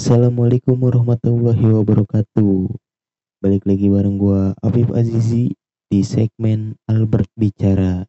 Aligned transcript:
Assalamualaikum 0.00 0.80
warahmatullahi 0.80 1.60
wabarakatuh. 1.76 2.72
Balik 3.44 3.68
lagi 3.68 3.92
bareng 3.92 4.16
gua 4.16 4.56
Afif 4.64 4.88
Azizi 4.96 5.52
di 5.92 6.00
segmen 6.00 6.72
Albert 6.88 7.28
Bicara. 7.36 8.08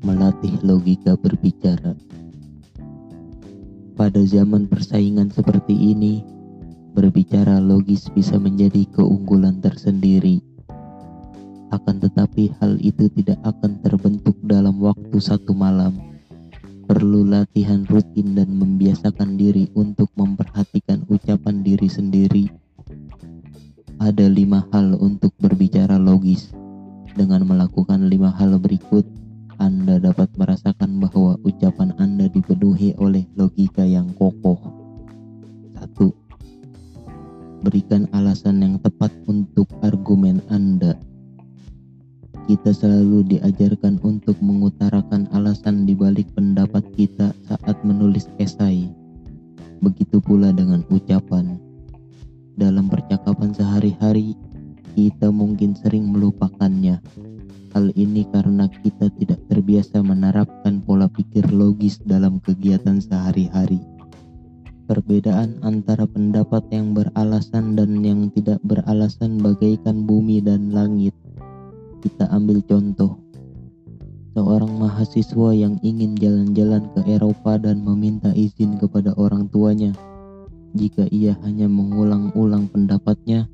Melatih 0.00 0.56
logika 0.64 1.20
berbicara. 1.20 1.92
Pada 3.92 4.24
zaman 4.24 4.72
persaingan 4.72 5.28
seperti 5.28 5.76
ini, 5.76 6.24
berbicara 6.96 7.60
logis 7.60 8.08
bisa 8.08 8.40
menjadi 8.40 8.88
keunggulan 8.96 9.60
tersendiri. 9.60 10.49
Akan 11.82 11.96
tetapi 12.00 12.52
hal 12.60 12.76
itu 12.84 13.08
tidak 13.16 13.40
akan 13.42 13.80
terbentuk 13.80 14.36
dalam 14.44 14.76
waktu 14.78 15.16
satu 15.16 15.56
malam. 15.56 15.96
Perlu 16.84 17.24
latihan 17.24 17.86
rutin 17.88 18.34
dan 18.36 18.52
membiasakan 18.54 19.38
diri 19.38 19.70
untuk 19.78 20.10
memperhatikan 20.18 21.06
ucapan 21.08 21.62
diri 21.64 21.88
sendiri. 21.88 22.44
Ada 24.00 24.28
lima 24.28 24.66
hal 24.74 24.96
untuk 25.00 25.32
berbicara 25.40 25.96
logis. 25.96 26.52
Dengan 27.16 27.46
melakukan 27.46 28.06
lima 28.10 28.32
hal 28.34 28.58
berikut, 28.58 29.04
anda 29.60 30.00
dapat 30.00 30.32
merasakan 30.40 31.04
bahwa 31.04 31.36
ucapan 31.44 31.92
Anda 32.00 32.32
dipenuhi 32.32 32.96
oleh 32.96 33.28
logika 33.36 33.84
yang 33.84 34.08
kokoh. 34.16 34.56
1. 35.76 37.60
Berikan 37.60 38.08
alasan 38.16 38.64
yang 38.64 38.80
tepat 38.80 39.12
untuk 39.28 39.68
argumen 39.84 40.40
Anda. 40.48 40.96
Kita 42.50 42.74
selalu 42.74 43.38
diajarkan 43.38 44.02
untuk 44.02 44.34
mengutarakan 44.42 45.30
alasan 45.30 45.86
di 45.86 45.94
balik 45.94 46.26
pendapat 46.34 46.82
kita 46.98 47.30
saat 47.46 47.78
menulis 47.86 48.26
esai. 48.42 48.90
Begitu 49.78 50.18
pula 50.18 50.50
dengan 50.50 50.82
ucapan. 50.90 51.62
Dalam 52.58 52.90
percakapan 52.90 53.54
sehari-hari, 53.54 54.34
kita 54.98 55.30
mungkin 55.30 55.78
sering 55.78 56.10
melupakannya 56.10 56.98
Hal 57.70 57.94
ini 57.94 58.26
karena 58.26 58.66
kita 58.66 59.14
tidak 59.14 59.46
terbiasa 59.46 60.02
menerapkan 60.02 60.82
pola 60.82 61.06
pikir 61.06 61.54
logis 61.54 62.02
dalam 62.02 62.42
kegiatan 62.42 62.98
sehari-hari. 62.98 63.78
Perbedaan 64.90 65.62
antara 65.62 66.02
pendapat 66.02 66.66
yang 66.74 66.98
beralasan 66.98 67.78
dan 67.78 68.02
yang 68.02 68.26
tidak 68.34 68.58
beralasan 68.66 69.38
bagaikan 69.38 70.02
bumi 70.02 70.42
dan 70.42 70.74
langit. 70.74 71.14
Kita 72.00 72.32
ambil 72.32 72.64
contoh. 72.64 73.20
Seorang 74.32 74.72
mahasiswa 74.80 75.52
yang 75.52 75.76
ingin 75.84 76.16
jalan-jalan 76.16 76.88
ke 76.96 77.04
Eropa 77.04 77.60
dan 77.60 77.84
meminta 77.84 78.32
izin 78.32 78.80
kepada 78.80 79.12
orang 79.20 79.52
tuanya. 79.52 79.92
Jika 80.72 81.04
ia 81.12 81.36
hanya 81.44 81.68
mengulang-ulang 81.68 82.72
pendapatnya, 82.72 83.50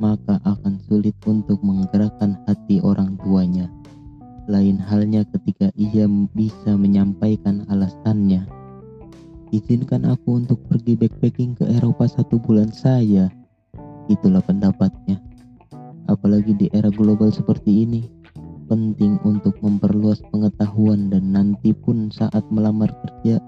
maka 0.00 0.40
akan 0.48 0.80
sulit 0.88 1.12
untuk 1.28 1.60
menggerakkan 1.60 2.40
hati 2.48 2.80
orang 2.80 3.20
tuanya. 3.20 3.68
Lain 4.48 4.80
halnya 4.80 5.28
ketika 5.28 5.68
ia 5.76 6.08
bisa 6.32 6.72
menyampaikan 6.72 7.68
alasannya. 7.68 8.48
Izinkan 9.52 10.08
aku 10.08 10.40
untuk 10.40 10.62
pergi 10.72 10.96
backpacking 10.96 11.52
ke 11.58 11.68
Eropa 11.68 12.08
satu 12.08 12.40
bulan 12.40 12.72
saya. 12.72 13.28
Itulah 14.08 14.40
pendapatnya. 14.40 15.29
Apalagi 16.10 16.58
di 16.58 16.66
era 16.74 16.90
global 16.90 17.30
seperti 17.30 17.86
ini, 17.86 18.02
penting 18.66 19.22
untuk 19.22 19.54
memperluas 19.62 20.18
pengetahuan 20.34 21.06
dan 21.06 21.30
nanti 21.30 21.70
pun 21.70 22.10
saat 22.10 22.42
melamar 22.50 22.90
kerja 23.06 23.38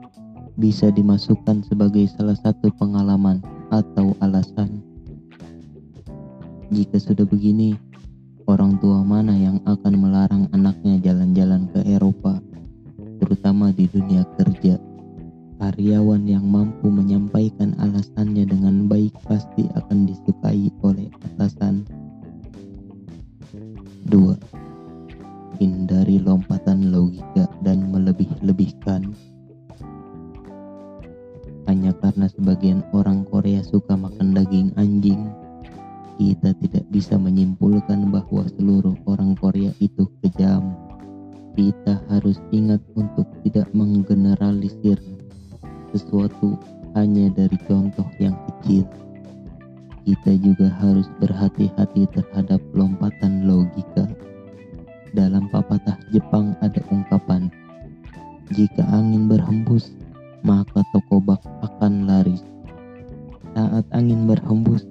bisa 0.55 0.95
dimasukkan 0.95 1.67
sebagai 1.67 2.07
salah 2.15 2.39
satu 2.39 2.71
pengalaman 2.79 3.43
atau 3.75 4.15
alasan. 4.23 4.79
Jika 6.71 7.03
sudah 7.03 7.27
begini, 7.27 7.75
orang 8.47 8.79
tua 8.79 9.03
mana 9.03 9.35
yang 9.35 9.59
akan 9.67 9.95
melarang 9.99 10.47
anaknya 10.55 11.03
jalan-jalan 11.03 11.67
ke 11.75 11.83
Eropa, 11.83 12.39
terutama 13.19 13.75
di 13.75 13.91
dunia 13.91 14.23
kerja? 14.39 14.79
Karyawan 15.59 16.27
yang 16.31 16.47
mampu 16.47 16.91
menyampaikan 16.91 17.75
alasannya 17.83 18.47
dengan 18.47 18.87
baik 18.87 19.15
pasti 19.27 19.67
akan 19.79 20.07
disukai 20.07 20.71
oleh 20.83 21.11
atasan. 21.27 22.02
2. 24.13 25.57
Hindari 25.57 26.21
lompatan 26.21 26.93
logika 26.93 27.49
dan 27.65 27.89
melebih-lebihkan. 27.89 29.09
Hanya 31.65 31.97
karena 31.97 32.29
sebagian 32.29 32.85
orang 32.93 33.25
Korea 33.25 33.65
suka 33.65 33.97
makan 33.97 34.37
daging 34.37 34.77
anjing, 34.77 35.33
kita 36.21 36.53
tidak 36.61 36.85
bisa 36.93 37.17
menyimpulkan 37.17 38.13
bahwa 38.13 38.45
seluruh 38.61 39.01
orang 39.09 39.33
Korea 39.33 39.73
itu 39.81 40.05
kejam. 40.21 40.77
Kita 41.57 42.05
harus 42.13 42.37
ingat 42.53 42.85
untuk 42.93 43.25
tidak 43.41 43.73
menggeneralisir 43.73 45.01
sesuatu 45.89 46.61
hanya 46.93 47.33
dari 47.33 47.57
contoh 47.65 48.05
yang 48.21 48.37
kecil. 48.45 48.85
Kita 50.03 50.35
juga 50.43 50.67
harus 50.83 51.07
berhati-hati 51.23 52.11
terhadap 52.11 52.59
lompatan 52.75 53.47
logika. 53.47 54.11
Dalam 55.15 55.47
papatah 55.47 55.95
Jepang 56.11 56.59
ada 56.59 56.83
ungkapan, 56.91 57.47
jika 58.51 58.83
angin 58.91 59.31
berhembus, 59.31 59.95
maka 60.43 60.83
toko 60.91 61.23
akan 61.63 62.11
laris. 62.11 62.43
Saat 63.55 63.87
angin 63.95 64.27
berhembus, 64.27 64.83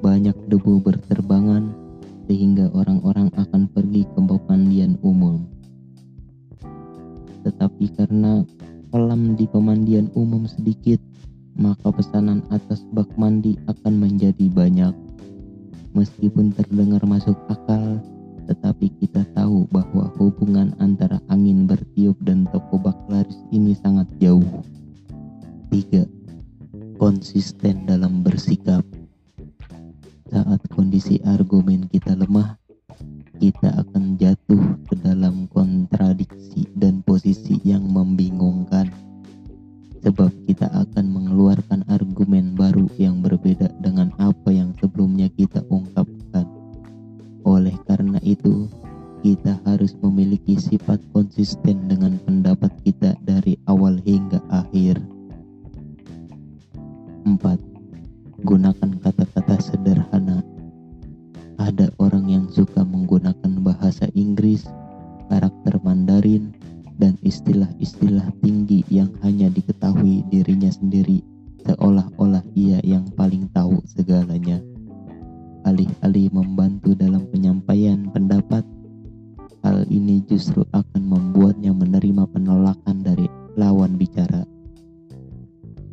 banyak 0.00 0.36
debu 0.48 0.80
berterbangan 0.80 1.76
sehingga 2.24 2.72
orang-orang 2.72 3.28
akan 3.36 3.68
pergi 3.68 4.08
ke 4.08 4.20
pemandian 4.24 4.96
umum. 5.04 5.44
Tetapi 7.44 7.84
karena 8.00 8.40
kolam 8.88 9.36
di 9.36 9.44
pemandian 9.44 10.08
umum 10.16 10.48
sedikit, 10.48 10.96
maka 11.54 11.90
pesanan 11.94 12.42
atas 12.50 12.82
bak 12.90 13.08
mandi 13.14 13.58
akan 13.70 13.94
menjadi 13.98 14.46
banyak. 14.50 14.94
Meskipun 15.94 16.50
terdengar 16.50 17.02
masuk 17.06 17.38
akal, 17.46 18.02
tetapi 18.50 18.90
kita 18.98 19.22
tahu 19.32 19.64
bahwa 19.70 20.10
hubungan 20.18 20.74
antara 20.82 21.22
angin 21.30 21.64
awal 53.74 53.98
hingga 54.06 54.38
akhir. 54.54 55.02
4 57.26 58.46
gunakan 58.46 58.90
kata-kata 59.02 59.58
sederhana. 59.58 60.46
Ada 61.58 61.90
orang 61.98 62.30
yang 62.30 62.46
suka 62.54 62.86
menggunakan 62.86 63.66
bahasa 63.66 64.06
Inggris, 64.14 64.62
karakter 65.26 65.74
Mandarin, 65.82 66.54
dan 67.02 67.18
istilah-istilah 67.26 68.30
tinggi 68.38 68.86
yang 68.86 69.10
hanya 69.26 69.50
diketahui 69.50 70.22
dirinya 70.30 70.70
sendiri, 70.70 71.26
seolah-olah 71.66 72.46
ia 72.54 72.78
yang 72.86 73.10
paling 73.18 73.50
tahu 73.50 73.82
segalanya. 73.90 74.62
Alih-alih 75.66 76.30
membantu 76.30 76.94
dalam 76.94 77.26
penyampaian 77.32 78.06
pendapat, 78.14 78.62
hal 79.66 79.82
ini 79.90 80.22
justru 80.28 80.62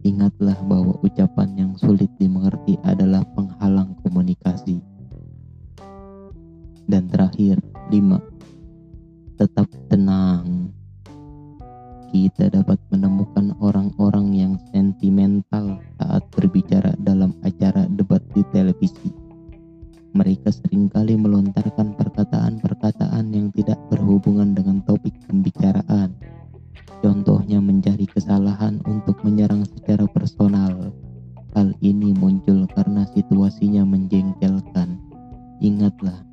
Ingatlah 0.02 0.58
bahwa 0.66 0.98
ucapan 1.06 1.50
yang 1.54 1.72
sulit 1.78 2.10
dimengerti 2.18 2.74
adalah 2.82 3.22
penghalang 3.38 3.94
komunikasi. 4.02 4.82
Dan 6.90 7.06
terakhir, 7.06 7.62
lima, 7.94 8.18
tetap 9.38 9.70
tenang. 9.94 10.74
Kita 12.10 12.50
dapat 12.50 12.82
menemukan 12.90 13.56
orang-orang 13.62 14.28
yang 14.36 14.54
sentimental 14.74 15.78
saat 16.02 16.26
berbicara 16.34 16.98
dalam 17.06 17.38
acara 17.46 17.86
debat 17.88 18.20
di 18.34 18.42
televisi. 18.50 19.14
Mereka 20.12 20.52
sering 20.52 20.92
kali 20.92 21.16
melontarkan 21.16 21.96
perkataan-perkataan 21.96 23.32
yang 23.32 23.48
tidak 23.56 23.80
berhubungan 23.88 24.52
dengan 24.52 24.84
topik 24.84 25.16
pembicaraan. 25.30 26.12
Contohnya 27.22 27.62
mencari 27.62 28.10
kesalahan 28.10 28.82
untuk 28.90 29.22
menyerang 29.22 29.62
secara 29.62 30.10
personal. 30.10 30.90
Hal 31.54 31.70
ini 31.78 32.18
muncul 32.18 32.66
karena 32.74 33.06
situasinya 33.14 33.86
menjengkelkan. 33.86 34.98
Ingatlah, 35.62 36.26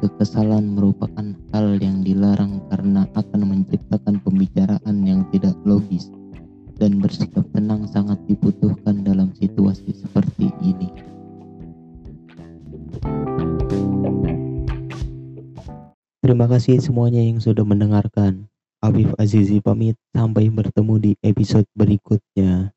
kekesalan 0.00 0.72
merupakan 0.72 1.36
hal 1.52 1.76
yang 1.84 2.00
dilarang 2.00 2.64
karena 2.72 3.04
akan 3.12 3.44
menciptakan 3.44 4.24
pembicaraan 4.24 5.04
yang 5.04 5.28
tidak 5.36 5.52
logis 5.68 6.08
dan 6.80 6.96
bersikap 6.96 7.44
tenang 7.52 7.84
sangat 7.92 8.16
dibutuhkan 8.24 9.04
dalam 9.04 9.36
situasi 9.36 9.92
seperti 9.92 10.48
ini. 10.64 10.88
Terima 16.24 16.48
kasih 16.48 16.80
semuanya 16.80 17.20
yang 17.20 17.36
sudah 17.36 17.68
mendengarkan. 17.68 18.48
Afif 18.82 19.14
Azizi 19.14 19.62
pamit, 19.62 19.94
sampai 20.10 20.50
bertemu 20.50 20.94
di 20.98 21.12
episode 21.22 21.70
berikutnya. 21.78 22.74